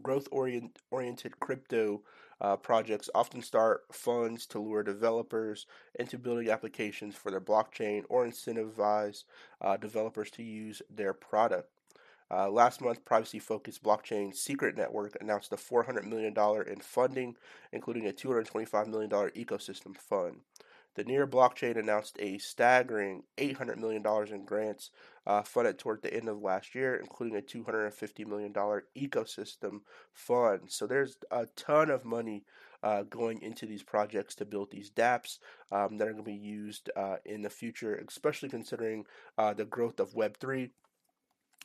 Growth 0.00 0.28
oriented 0.30 1.40
crypto 1.40 2.02
uh, 2.40 2.54
projects 2.54 3.10
often 3.14 3.42
start 3.42 3.84
funds 3.90 4.46
to 4.46 4.60
lure 4.60 4.84
developers 4.84 5.66
into 5.98 6.18
building 6.18 6.50
applications 6.50 7.16
for 7.16 7.30
their 7.30 7.40
blockchain 7.40 8.04
or 8.08 8.24
incentivize 8.24 9.24
uh, 9.60 9.76
developers 9.76 10.30
to 10.30 10.44
use 10.44 10.82
their 10.88 11.14
product. 11.14 11.70
Uh, 12.30 12.48
last 12.50 12.80
month, 12.80 13.04
privacy 13.04 13.38
focused 13.38 13.82
blockchain 13.82 14.34
Secret 14.34 14.76
Network 14.76 15.16
announced 15.20 15.52
a 15.52 15.56
$400 15.56 16.04
million 16.04 16.34
in 16.68 16.80
funding, 16.80 17.36
including 17.72 18.06
a 18.06 18.12
$225 18.12 18.86
million 18.86 19.10
ecosystem 19.10 19.96
fund. 19.96 20.40
The 20.96 21.04
Near 21.04 21.26
blockchain 21.26 21.78
announced 21.78 22.16
a 22.18 22.38
staggering 22.38 23.24
$800 23.36 23.76
million 23.76 24.02
in 24.32 24.44
grants 24.46 24.90
uh, 25.26 25.42
funded 25.42 25.78
toward 25.78 26.02
the 26.02 26.12
end 26.12 26.28
of 26.28 26.40
last 26.40 26.74
year, 26.74 26.96
including 26.96 27.36
a 27.36 27.42
$250 27.42 28.26
million 28.26 28.52
ecosystem 28.52 29.80
fund. 30.14 30.62
So 30.68 30.86
there's 30.86 31.18
a 31.30 31.46
ton 31.54 31.90
of 31.90 32.06
money 32.06 32.44
uh, 32.82 33.02
going 33.02 33.42
into 33.42 33.66
these 33.66 33.82
projects 33.82 34.34
to 34.36 34.46
build 34.46 34.70
these 34.70 34.90
dApps 34.90 35.38
um, 35.70 35.98
that 35.98 36.08
are 36.08 36.12
going 36.12 36.24
to 36.24 36.30
be 36.30 36.34
used 36.34 36.88
uh, 36.96 37.16
in 37.26 37.42
the 37.42 37.50
future, 37.50 37.94
especially 38.08 38.48
considering 38.48 39.04
uh, 39.36 39.52
the 39.52 39.66
growth 39.66 40.00
of 40.00 40.14
Web3 40.14 40.70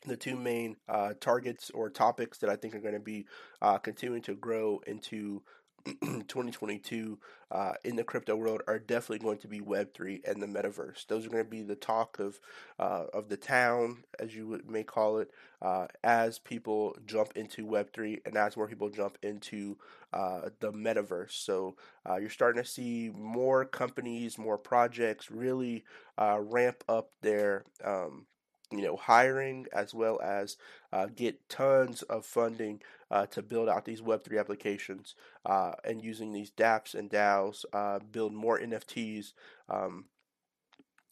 the 0.08 0.18
two 0.18 0.36
main 0.36 0.76
uh, 0.90 1.14
targets 1.20 1.70
or 1.70 1.90
topics 1.90 2.40
that 2.40 2.50
I 2.50 2.56
think 2.56 2.74
are 2.74 2.80
going 2.80 2.96
to 2.96 3.00
be 3.00 3.28
uh, 3.62 3.78
continuing 3.78 4.24
to 4.24 4.36
grow 4.36 4.82
into 4.88 5.44
2022 6.02 7.18
uh, 7.52 7.74
in 7.84 7.96
the 7.96 8.04
crypto 8.04 8.36
world 8.36 8.62
are 8.68 8.80
definitely 8.80 9.20
going 9.20 9.38
to 9.40 9.48
be 9.48 9.60
Web3 9.60 10.28
and 10.28 10.42
the 10.42 10.48
metaverse. 10.48 11.08
Those 11.08 11.26
are 11.26 11.30
going 11.30 11.44
to 11.44 11.50
be 11.50 11.64
the 11.64 11.76
talk 11.76 12.20
of 12.20 12.40
uh, 12.80 13.06
of 13.14 13.30
the 13.30 13.38
town, 13.38 14.04
as 14.20 14.36
you 14.36 14.62
may 14.68 14.84
call 14.84 15.20
it, 15.20 15.32
uh, 15.62 15.88
as 16.04 16.40
people 16.40 16.96
jump 17.06 17.34
into 17.36 17.66
Web3 17.66 18.22
and 18.26 18.38
as 18.38 18.56
more 18.56 18.68
people 18.68 18.90
jump 18.90 19.18
into 19.22 19.78
uh, 20.14 20.50
the 20.60 20.72
metaverse. 20.72 21.32
So 21.32 21.76
uh, 22.10 22.18
you're 22.18 22.30
starting 22.30 22.62
to 22.64 22.70
see 22.70 23.12
more 23.14 23.66
companies, 23.66 24.38
more 24.38 24.58
projects 24.58 25.30
really 25.32 25.84
uh, 26.18 26.40
ramp 26.40 26.84
up 26.88 27.12
their 27.22 27.64
um, 27.84 28.26
you 28.72 28.82
know, 28.82 28.96
hiring 28.96 29.66
as 29.74 29.94
well 29.94 30.20
as 30.22 30.58
uh, 30.94 31.08
get 31.16 31.50
tons 31.50 32.02
of 32.04 32.26
funding 32.26 32.82
uh, 33.10 33.26
to 33.28 33.42
build 33.42 33.70
out 33.70 33.86
these 33.86 34.02
Web3 34.02 34.40
applications 34.40 35.16
uh, 35.46 35.74
and 35.84 36.02
using 36.02 36.32
these 36.32 36.52
dApps 36.52 36.96
and 36.96 37.10
DAOs, 37.10 37.66
uh, 37.74 38.00
build 38.12 38.34
more 38.34 38.60
NFTs, 38.60 39.34
um, 39.70 40.06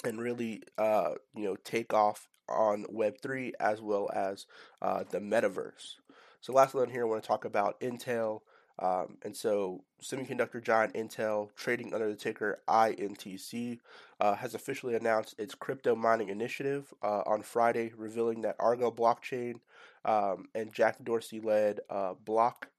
and 0.04 0.22
really, 0.22 0.64
uh, 0.78 1.12
you 1.36 1.44
know, 1.44 1.58
take 1.64 1.94
off 1.94 2.30
on 2.48 2.86
Web3 2.86 3.52
as 3.60 3.82
well 3.82 4.10
as 4.14 4.46
uh, 4.82 5.04
the 5.10 5.20
metaverse. 5.20 5.96
So, 6.42 6.54
last 6.54 6.74
one 6.74 6.90
here, 6.90 7.06
I 7.06 7.10
want 7.10 7.22
to 7.22 7.28
talk 7.28 7.44
about 7.44 7.80
Intel. 7.82 8.42
Um, 8.82 9.18
and 9.24 9.36
so, 9.36 9.84
semiconductor 10.02 10.64
giant 10.64 10.94
Intel, 10.94 11.50
trading 11.56 11.94
under 11.94 12.08
the 12.08 12.16
ticker 12.16 12.62
INTC, 12.68 13.80
uh, 14.22 14.36
has 14.36 14.56
officially 14.56 14.96
announced 14.96 15.36
its 15.38 15.54
crypto 15.54 15.96
mining 15.96 16.30
initiative 16.30 16.94
uh, 17.04 17.22
on 17.26 17.42
Friday, 17.42 17.92
revealing 17.98 18.42
that 18.44 18.56
Argo 18.58 18.90
blockchain 18.90 19.60
um, 20.06 20.48
and 20.56 20.74
Jack 20.74 21.04
Dorsey 21.04 21.42
led 21.42 21.82
uh, 21.90 22.14
Block 22.26 22.70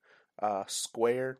uh, 0.40 0.64
Square 0.66 1.38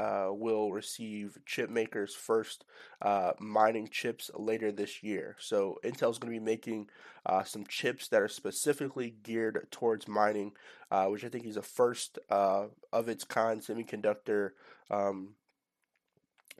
uh, 0.00 0.32
will 0.32 0.72
receive 0.72 1.38
chip 1.44 1.68
makers' 1.68 2.14
first 2.14 2.64
uh, 3.02 3.32
mining 3.38 3.88
chips 3.88 4.30
later 4.34 4.72
this 4.72 5.02
year. 5.02 5.36
So 5.38 5.78
Intel 5.84 6.10
is 6.10 6.18
going 6.18 6.32
to 6.32 6.40
be 6.40 6.44
making 6.44 6.88
uh, 7.26 7.44
some 7.44 7.66
chips 7.66 8.08
that 8.08 8.22
are 8.22 8.28
specifically 8.28 9.14
geared 9.22 9.66
towards 9.70 10.08
mining, 10.08 10.52
uh, 10.90 11.06
which 11.06 11.24
I 11.24 11.28
think 11.28 11.44
is 11.44 11.58
a 11.58 11.62
first 11.62 12.18
uh, 12.30 12.66
of 12.92 13.08
its 13.08 13.24
kind 13.24 13.60
semiconductor. 13.60 14.50
Um, 14.90 15.34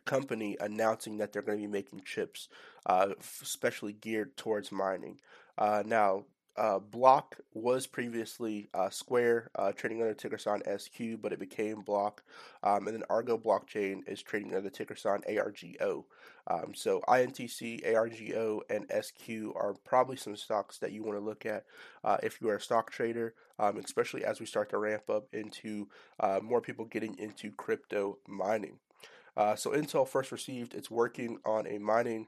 company 0.07 0.57
announcing 0.61 1.19
that 1.19 1.31
they're 1.33 1.43
going 1.43 1.59
to 1.59 1.67
be 1.67 1.71
making 1.71 2.01
chips 2.05 2.49
uh, 2.87 3.09
especially 3.43 3.93
geared 3.93 4.35
towards 4.37 4.73
mining. 4.73 5.21
now, 5.59 6.25
uh, 6.57 6.79
Block 6.79 7.37
was 7.55 7.87
previously 7.87 8.69
uh, 8.75 8.91
Square, 8.91 9.51
uh, 9.55 9.73
trading 9.73 10.03
under 10.03 10.15
ticker 10.15 10.39
sign 10.39 10.63
SQ, 10.79 11.21
but 11.21 11.33
it 11.33 11.39
became 11.39 11.83
Block. 11.83 12.23
Um, 12.63 12.87
and 12.87 12.97
then 12.97 13.05
Argo 13.09 13.39
Blockchain 13.39 14.01
is 14.07 14.23
trading 14.23 14.49
under 14.49 14.63
the 14.63 14.71
ticker 14.71 14.97
sign 14.97 15.23
ARGO. 15.29 16.05
Um, 16.49 16.75
so 16.75 17.01
INTC, 17.09 17.87
ARGO, 17.87 18.61
and 18.69 18.91
SQ 18.91 19.55
are 19.55 19.75
probably 19.85 20.17
some 20.17 20.37
stocks 20.37 20.79
that 20.79 20.93
you 20.93 21.03
want 21.05 21.19
to 21.19 21.25
look 21.25 21.47
at 21.47 21.65
uh, 22.03 22.17
if 22.23 22.41
you 22.41 22.49
are 22.49 22.57
a 22.57 22.61
stock 22.61 22.91
trader, 22.91 23.35
um, 23.59 23.77
especially 23.79 24.25
as 24.25 24.41
we 24.41 24.47
start 24.47 24.71
to 24.71 24.79
ramp 24.79 25.09
up 25.09 25.29
into 25.33 25.89
uh, 26.19 26.41
more 26.43 26.61
people 26.61 26.85
getting 26.85 27.17
into 27.19 27.53
crypto 27.53 28.19
mining. 28.27 28.79
Uh, 29.37 29.55
so 29.55 29.71
Intel 29.71 30.07
first 30.07 30.33
received 30.33 30.75
its 30.75 30.91
working 30.91 31.39
on 31.45 31.67
a 31.67 31.79
mining 31.79 32.27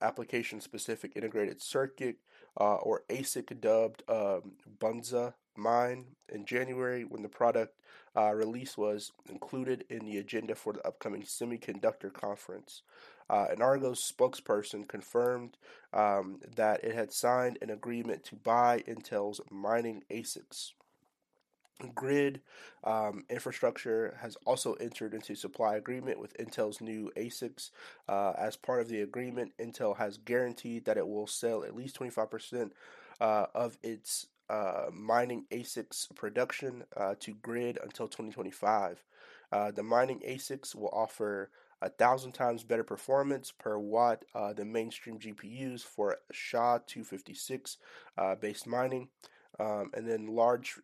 application 0.00 0.60
specific 0.60 1.12
integrated 1.16 1.60
circuit 1.60 2.16
uh, 2.58 2.76
or 2.76 3.02
ASIC 3.08 3.60
dubbed 3.60 4.02
um, 4.08 4.52
Bonanza 4.78 5.34
Mine 5.56 6.04
in 6.28 6.44
January 6.44 7.04
when 7.04 7.22
the 7.22 7.28
product 7.28 7.74
uh, 8.16 8.32
release 8.32 8.76
was 8.76 9.12
included 9.28 9.84
in 9.88 10.04
the 10.04 10.18
agenda 10.18 10.54
for 10.54 10.72
the 10.72 10.86
upcoming 10.86 11.22
semiconductor 11.22 12.12
conference. 12.12 12.82
Uh, 13.30 13.46
an 13.50 13.60
Argos 13.60 14.00
spokesperson 14.10 14.88
confirmed 14.88 15.56
um, 15.92 16.40
that 16.56 16.82
it 16.82 16.94
had 16.94 17.12
signed 17.12 17.58
an 17.60 17.70
agreement 17.70 18.24
to 18.24 18.36
buy 18.36 18.82
Intel's 18.88 19.40
mining 19.50 20.02
ASICs. 20.10 20.72
GRIID 21.94 22.40
um, 22.84 23.24
infrastructure 23.30 24.16
has 24.20 24.36
also 24.44 24.74
entered 24.74 25.14
into 25.14 25.34
supply 25.34 25.76
agreement 25.76 26.18
with 26.18 26.36
Intel's 26.36 26.80
new 26.80 27.10
ASICs. 27.16 27.70
Uh, 28.08 28.32
as 28.36 28.56
part 28.56 28.80
of 28.80 28.88
the 28.88 29.00
agreement, 29.00 29.52
Intel 29.58 29.96
has 29.96 30.18
guaranteed 30.18 30.84
that 30.84 30.96
it 30.96 31.06
will 31.06 31.26
sell 31.26 31.64
at 31.64 31.76
least 31.76 31.98
25% 31.98 32.70
uh, 33.20 33.46
of 33.54 33.78
its 33.82 34.26
uh, 34.50 34.86
mining 34.92 35.44
ASICs 35.50 36.14
production 36.14 36.84
uh, 36.96 37.14
to 37.20 37.34
GRIID 37.34 37.82
until 37.82 38.08
2025. 38.08 39.04
Uh, 39.50 39.70
the 39.70 39.82
mining 39.82 40.20
ASICs 40.20 40.74
will 40.74 40.90
offer 40.92 41.50
a 41.80 41.88
thousand 41.88 42.32
times 42.32 42.64
better 42.64 42.82
performance 42.82 43.52
per 43.52 43.78
watt 43.78 44.24
uh, 44.34 44.52
than 44.52 44.72
mainstream 44.72 45.18
GPUs 45.18 45.82
for 45.82 46.16
SHA 46.32 46.78
256 46.86 47.76
based 48.40 48.66
mining. 48.66 49.08
Um, 49.60 49.90
and 49.94 50.08
then 50.08 50.26
large 50.26 50.78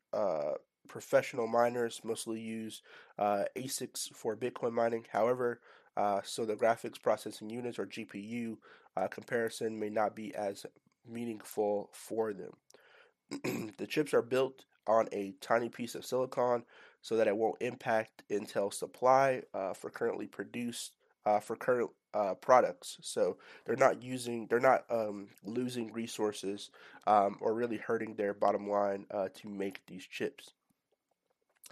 professional 0.89 1.47
miners 1.47 2.01
mostly 2.05 2.41
use 2.41 2.83
uh, 3.19 3.45
ASICs 3.57 4.13
for 4.15 4.37
Bitcoin 4.37 4.73
mining. 4.73 5.05
However, 5.11 5.61
uh, 5.97 6.21
so 6.25 6.45
the 6.45 6.57
graphics 6.57 7.01
processing 7.01 7.51
units 7.51 7.79
or 7.79 7.87
GPU 7.87 8.57
uh, 8.97 9.09
comparison 9.09 9.79
may 9.79 9.91
not 9.91 10.17
be 10.17 10.35
as 10.35 10.67
meaningful 11.09 11.91
for 11.93 12.33
them. 12.33 13.73
the 13.79 13.87
chips 13.87 14.15
are 14.15 14.23
built 14.23 14.65
on 14.87 15.09
a 15.13 15.35
tiny 15.41 15.69
piece 15.69 15.95
of 15.95 16.05
silicon 16.05 16.65
so 17.01 17.17
that 17.17 17.29
it 17.29 17.37
won't 17.37 17.61
impact 17.61 18.23
Intel 18.31 18.73
supply 18.73 19.43
uh, 19.53 19.73
for 19.73 19.91
currently 19.91 20.27
produced 20.27 20.93
uh, 21.27 21.41
for 21.41 21.57
current 21.57 21.91
uh, 22.13 22.35
products. 22.35 22.99
So 23.01 23.39
they're 23.65 23.77
not 23.77 24.03
using, 24.03 24.47
they're 24.47 24.61
not 24.61 24.85
um, 24.91 25.29
losing 25.43 25.93
resources 25.93 26.71
um, 27.07 27.39
or 27.41 27.55
really 27.55 27.79
hurting 27.79 28.15
their 28.15 28.35
bottom 28.35 28.69
line 28.69 29.07
to 29.11 29.49
make 29.49 29.87
these 29.87 30.07
chips. 30.07 30.53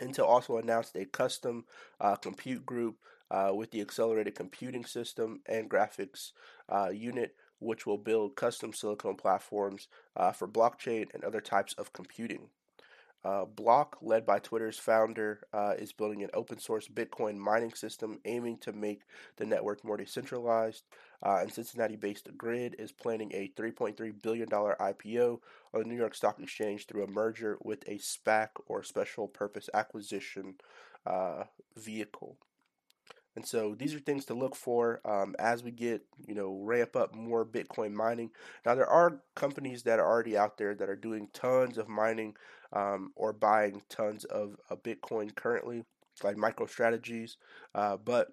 Intel 0.03 0.27
also 0.27 0.57
announced 0.57 0.97
a 0.97 1.05
custom 1.05 1.65
uh, 2.01 2.17
compute 2.17 2.67
group 2.67 2.97
uh, 3.31 3.53
with 3.55 3.71
the 3.71 3.81
accelerated 3.81 4.35
computing 4.35 4.85
system 4.85 5.41
and 5.47 5.71
graphics 5.71 6.33
uh, 6.69 6.91
unit, 6.91 7.35
which 7.61 7.87
will 7.87 7.99
build 7.99 8.37
custom 8.37 8.73
silicon 8.73 9.15
platforms 9.15 9.89
uh, 10.17 10.33
for 10.33 10.49
blockchain 10.49 11.13
and 11.15 11.25
other 11.25 11.41
types 11.41 11.73
of 11.75 11.93
computing. 11.93 12.49
Uh, 13.25 13.45
Block, 13.45 13.99
led 14.03 14.27
by 14.27 14.39
Twitter's 14.41 14.79
founder, 14.79 15.47
uh, 15.53 15.75
is 15.79 15.93
building 15.93 16.23
an 16.23 16.31
open 16.35 16.59
source 16.59 16.89
Bitcoin 16.89 17.37
mining 17.37 17.73
system 17.73 18.19
aiming 18.25 18.59
to 18.59 18.73
make 18.73 19.03
the 19.37 19.47
network 19.47 19.85
more 19.85 19.97
decentralized. 19.97 20.85
Uh, 21.25 21.39
and 21.43 21.53
Cincinnati 21.53 21.95
based 21.95 22.37
GRIID 22.37 22.75
is 22.81 22.91
planning 22.91 23.31
a 23.33 23.53
$3.3 23.57 24.23
billion 24.23 24.49
IPO 24.49 25.39
on 25.73 25.81
the 25.81 25.87
New 25.87 25.97
York 25.97 26.17
Stock 26.17 26.41
Exchange 26.41 26.87
through 26.87 27.05
a 27.05 27.11
merger 27.11 27.59
with 27.63 27.87
a 27.87 27.99
SPAC 27.99 28.49
or 28.67 28.83
special 28.83 29.29
purpose 29.29 29.71
acquisition 29.73 30.55
uh, 31.07 31.45
vehicle. 31.77 32.39
And 33.35 33.47
so 33.47 33.75
these 33.75 33.95
are 33.95 33.99
things 33.99 34.25
to 34.27 34.35
look 34.35 34.55
for 34.55 35.01
um, 35.05 35.35
as 35.39 35.63
we 35.63 35.71
get, 35.71 36.03
you 36.27 36.35
know, 36.35 36.59
ramp 36.61 36.97
up 36.97 37.15
more 37.15 37.47
Bitcoin 37.47 37.93
mining. 37.93 38.31
Now 38.67 38.75
there 38.75 38.89
are 38.89 39.23
companies 39.35 39.83
that 39.85 39.99
are 39.99 40.07
already 40.07 40.37
out 40.37 40.59
there 40.59 40.75
that 40.75 40.91
are 40.91 40.97
doing 40.97 41.29
tons 41.33 41.79
of 41.79 41.89
mining 41.89 42.37
um, 42.73 43.13
or 43.17 43.33
buying 43.33 43.83
tons 43.89 44.25
of, 44.25 44.57
Bitcoin 44.83 45.35
currently, 45.35 45.85
like 46.23 46.37
MicroStrategies. 46.37 47.37
Uh, 47.75 47.97
but 47.97 48.29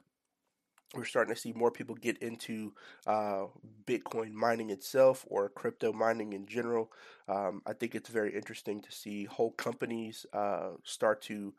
we're 0.96 1.06
starting 1.06 1.34
to 1.34 1.40
see 1.40 1.54
more 1.54 1.70
people 1.70 1.96
get 1.96 2.18
into 2.18 2.74
uh, 3.06 3.46
Bitcoin 3.86 4.32
mining 4.32 4.72
itself 4.72 5.26
or 5.30 5.50
crypto 5.50 5.94
mining 5.94 6.34
in 6.34 6.48
general. 6.48 6.92
Um, 7.28 7.62
I 7.68 7.74
think 7.74 7.94
it's 7.94 8.10
very 8.10 8.36
interesting 8.36 8.82
to 8.82 8.92
see 8.92 9.26
whole 9.26 9.52
companies 9.52 10.26
uh, 10.34 10.70
start 10.84 11.22
to 11.24 11.54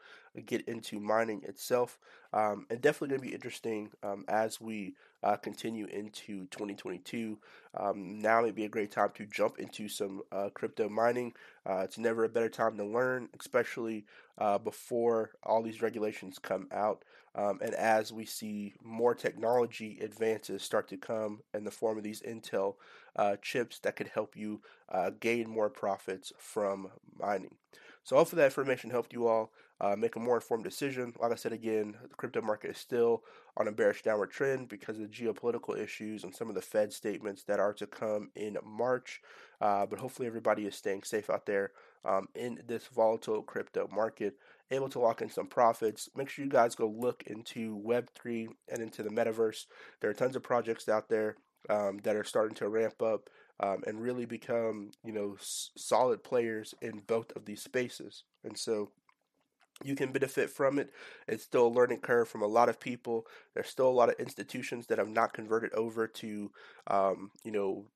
get 0.46 0.66
into 0.68 0.98
mining 0.98 1.42
itself, 1.44 1.98
um, 2.32 2.66
and 2.70 2.80
definitely 2.80 3.08
going 3.08 3.20
to 3.20 3.26
be 3.28 3.34
interesting 3.34 3.90
um, 4.02 4.24
as 4.26 4.60
we 4.60 4.94
uh, 5.22 5.36
continue 5.36 5.86
into 5.86 6.46
2022. 6.46 7.38
Um, 7.74 8.20
now 8.20 8.42
may 8.42 8.50
be 8.50 8.64
a 8.64 8.68
great 8.68 8.90
time 8.90 9.10
to 9.14 9.26
jump 9.26 9.58
into 9.58 9.88
some 9.88 10.22
uh, 10.32 10.50
crypto 10.52 10.88
mining. 10.88 11.34
Uh, 11.64 11.82
it's 11.84 11.98
never 11.98 12.24
a 12.24 12.28
better 12.28 12.48
time 12.48 12.76
to 12.76 12.84
learn, 12.84 13.28
especially 13.38 14.04
uh, 14.38 14.58
before 14.58 15.30
all 15.42 15.62
these 15.62 15.82
regulations 15.82 16.38
come 16.38 16.68
out. 16.72 17.04
Um, 17.34 17.60
and 17.62 17.74
as 17.74 18.12
we 18.12 18.24
see 18.24 18.74
more 18.82 19.14
technology 19.14 19.98
advances 20.00 20.62
start 20.62 20.88
to 20.88 20.96
come 20.96 21.40
in 21.54 21.64
the 21.64 21.70
form 21.70 21.96
of 21.96 22.02
these 22.02 22.22
Intel 22.22 22.74
uh, 23.14 23.36
chips 23.40 23.78
that 23.80 23.94
could 23.94 24.08
help 24.08 24.36
you 24.36 24.62
uh, 24.88 25.10
gain 25.20 25.48
more 25.48 25.70
profits 25.70 26.32
from 26.38 26.88
mining. 27.18 27.54
So 28.02 28.16
hopefully 28.16 28.40
that 28.40 28.46
information 28.46 28.90
helped 28.90 29.12
you 29.12 29.28
all 29.28 29.52
uh, 29.80 29.96
make 29.96 30.16
a 30.16 30.20
more 30.20 30.36
informed 30.36 30.64
decision. 30.64 31.12
Like 31.20 31.32
I 31.32 31.36
said 31.36 31.52
again, 31.52 31.96
the 32.02 32.14
crypto 32.14 32.42
market 32.42 32.70
is 32.70 32.78
still 32.78 33.22
on 33.56 33.68
a 33.68 33.72
bearish 33.72 34.02
downward 34.02 34.30
trend 34.30 34.68
because 34.68 34.98
of 34.98 35.10
geopolitical 35.10 35.78
issues 35.78 36.24
and 36.24 36.34
some 36.34 36.48
of 36.48 36.54
the 36.54 36.62
Fed 36.62 36.92
statements 36.92 37.44
that 37.44 37.60
are 37.60 37.72
to 37.74 37.86
come 37.86 38.30
in 38.34 38.58
March. 38.64 39.22
Uh, 39.60 39.86
but 39.86 39.98
hopefully 39.98 40.26
everybody 40.26 40.66
is 40.66 40.74
staying 40.74 41.02
safe 41.02 41.30
out 41.30 41.46
there 41.46 41.72
um, 42.04 42.28
in 42.34 42.62
this 42.66 42.86
volatile 42.86 43.42
crypto 43.42 43.88
market, 43.92 44.34
able 44.70 44.88
to 44.88 44.98
lock 44.98 45.22
in 45.22 45.30
some 45.30 45.46
profits. 45.46 46.08
Make 46.16 46.28
sure 46.28 46.44
you 46.44 46.50
guys 46.50 46.74
go 46.74 46.88
look 46.88 47.24
into 47.26 47.78
Web3 47.84 48.48
and 48.68 48.80
into 48.82 49.02
the 49.02 49.10
metaverse. 49.10 49.66
There 50.00 50.10
are 50.10 50.14
tons 50.14 50.36
of 50.36 50.42
projects 50.42 50.88
out 50.88 51.08
there 51.08 51.36
um, 51.68 51.98
that 52.04 52.16
are 52.16 52.24
starting 52.24 52.54
to 52.56 52.68
ramp 52.68 53.02
up 53.02 53.28
um, 53.60 53.82
and 53.86 54.00
really 54.00 54.24
become, 54.24 54.90
you 55.04 55.12
know, 55.12 55.36
s- 55.38 55.70
solid 55.76 56.24
players 56.24 56.74
in 56.80 57.02
both 57.06 57.32
of 57.36 57.44
these 57.44 57.62
spaces. 57.62 58.24
And 58.44 58.56
so 58.56 58.90
you 59.84 59.94
can 59.94 60.12
benefit 60.12 60.50
from 60.50 60.78
it. 60.78 60.90
It's 61.28 61.44
still 61.44 61.66
a 61.66 61.68
learning 61.68 62.00
curve 62.00 62.28
from 62.28 62.42
a 62.42 62.46
lot 62.46 62.68
of 62.68 62.80
people. 62.80 63.26
There's 63.54 63.68
still 63.68 63.88
a 63.88 63.90
lot 63.90 64.08
of 64.08 64.16
institutions 64.18 64.86
that 64.86 64.98
have 64.98 65.08
not 65.08 65.32
converted 65.32 65.72
over 65.74 66.06
to, 66.06 66.50
um, 66.86 67.30
you 67.44 67.52
know, 67.52 67.86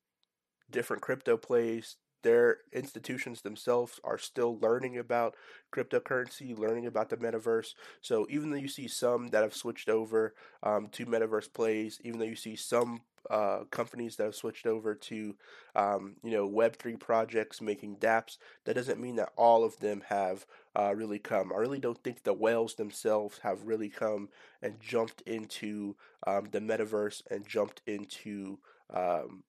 different 0.70 1.02
crypto 1.02 1.36
plays. 1.36 1.96
Their 2.24 2.60
institutions 2.72 3.42
themselves 3.42 4.00
are 4.02 4.16
still 4.16 4.58
learning 4.58 4.96
about 4.96 5.36
cryptocurrency, 5.70 6.58
learning 6.58 6.86
about 6.86 7.10
the 7.10 7.18
metaverse. 7.18 7.74
So 8.00 8.26
even 8.30 8.50
though 8.50 8.56
you 8.56 8.66
see 8.66 8.88
some 8.88 9.28
that 9.28 9.42
have 9.42 9.54
switched 9.54 9.90
over 9.90 10.34
um, 10.62 10.88
to 10.92 11.04
metaverse 11.04 11.52
plays, 11.52 12.00
even 12.02 12.18
though 12.18 12.24
you 12.24 12.34
see 12.34 12.56
some 12.56 13.02
uh, 13.28 13.64
companies 13.70 14.16
that 14.16 14.24
have 14.24 14.34
switched 14.34 14.66
over 14.66 14.94
to 14.94 15.34
um, 15.76 16.16
you 16.22 16.30
know 16.30 16.48
Web3 16.48 16.98
projects 16.98 17.60
making 17.60 17.96
dApps, 17.96 18.38
that 18.64 18.74
doesn't 18.74 19.00
mean 19.00 19.16
that 19.16 19.32
all 19.36 19.62
of 19.62 19.78
them 19.80 20.02
have 20.08 20.46
uh, 20.78 20.94
really 20.94 21.18
come. 21.18 21.52
I 21.52 21.58
really 21.58 21.78
don't 21.78 22.02
think 22.02 22.22
the 22.22 22.32
whales 22.32 22.74
themselves 22.74 23.40
have 23.42 23.64
really 23.64 23.90
come 23.90 24.30
and 24.62 24.80
jumped 24.80 25.20
into 25.22 25.96
um, 26.26 26.48
the 26.50 26.60
metaverse 26.60 27.22
and 27.30 27.46
jumped 27.46 27.82
into 27.86 28.58
um, 28.92 29.42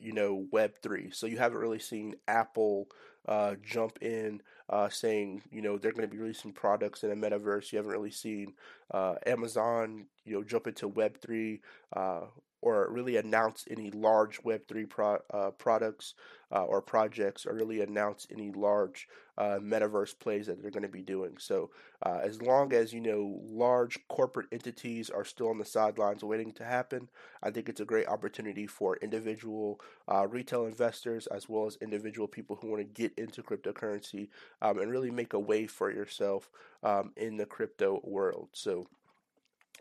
you 0.00 0.12
know 0.12 0.46
Web3. 0.52 1.14
So 1.14 1.26
you 1.26 1.38
haven't 1.38 1.58
really 1.58 1.78
seen 1.78 2.14
Apple 2.26 2.88
uh, 3.26 3.54
jump 3.62 3.98
in 4.00 4.40
uh, 4.70 4.88
saying 4.88 5.42
you 5.50 5.62
know 5.62 5.78
they're 5.78 5.92
going 5.92 6.08
to 6.08 6.14
be 6.14 6.20
releasing 6.20 6.52
products 6.52 7.04
in 7.04 7.10
a 7.10 7.16
metaverse. 7.16 7.72
You 7.72 7.78
haven't 7.78 7.92
really 7.92 8.10
seen 8.10 8.54
uh, 8.92 9.14
Amazon 9.26 10.06
you 10.24 10.34
know 10.34 10.44
jump 10.44 10.66
into 10.66 10.88
Web3 10.88 11.60
uh, 11.94 12.20
or 12.60 12.88
really 12.90 13.16
announce 13.16 13.64
any 13.70 13.90
large 13.90 14.42
Web3 14.42 14.88
pro, 14.88 15.18
uh, 15.32 15.50
products 15.50 16.14
uh, 16.50 16.64
or 16.64 16.80
projects 16.80 17.46
or 17.46 17.54
really 17.54 17.80
announce 17.80 18.26
any 18.32 18.50
large 18.50 19.06
uh, 19.36 19.58
metaverse 19.62 20.18
plays 20.18 20.46
that 20.46 20.60
they're 20.60 20.70
going 20.70 20.82
to 20.82 20.88
be 20.88 21.02
doing. 21.02 21.36
So, 21.38 21.70
uh, 22.04 22.18
as 22.22 22.42
long 22.42 22.72
as 22.72 22.92
you 22.92 23.00
know 23.00 23.40
large 23.44 23.98
corporate 24.08 24.46
entities 24.50 25.10
are 25.10 25.24
still 25.24 25.48
on 25.48 25.58
the 25.58 25.64
sidelines 25.64 26.24
waiting 26.24 26.52
to 26.52 26.64
happen, 26.64 27.08
I 27.42 27.50
think 27.50 27.68
it's 27.68 27.80
a 27.80 27.84
great 27.84 28.08
opportunity 28.08 28.66
for 28.66 28.96
individual 28.96 29.80
uh, 30.08 30.26
retail 30.26 30.66
investors 30.66 31.26
as 31.28 31.48
well 31.48 31.66
as 31.66 31.76
individual 31.80 32.26
people 32.26 32.56
who 32.56 32.68
want 32.68 32.80
to 32.80 33.02
get 33.02 33.16
into 33.16 33.42
cryptocurrency 33.42 34.28
um, 34.60 34.78
and 34.78 34.90
really 34.90 35.10
make 35.10 35.34
a 35.34 35.38
way 35.38 35.66
for 35.66 35.92
yourself 35.92 36.50
um, 36.82 37.12
in 37.16 37.36
the 37.36 37.46
crypto 37.46 38.00
world. 38.02 38.48
So, 38.52 38.88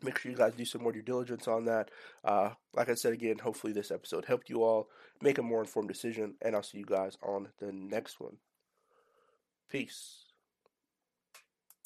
Make 0.04 0.20
sure 0.20 0.32
you 0.32 0.38
guys 0.38 0.54
do 0.54 0.66
some 0.66 0.84
more 0.84 0.92
due 0.92 1.02
diligence 1.02 1.48
on 1.48 1.66
that. 1.66 1.90
Uh, 2.24 2.52
like 2.76 2.90
I 2.90 2.94
said 2.94 3.14
again, 3.14 3.40
hopefully 3.40 3.74
this 3.74 3.92
episode 3.92 4.26
helped 4.26 4.50
you 4.50 4.64
all 4.64 4.90
make 5.22 5.40
a 5.40 5.44
more 5.44 5.62
informed 5.62 5.90
decision, 5.90 6.36
and 6.42 6.56
I'll 6.56 6.64
see 6.64 6.78
you 6.78 6.86
guys 6.86 7.18
on 7.24 7.50
the 7.60 7.72
next 7.72 8.20
one. 8.20 8.38
Peace. 9.70 10.27